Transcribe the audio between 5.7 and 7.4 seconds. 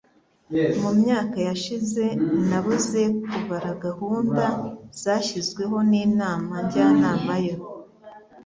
ninama njyanama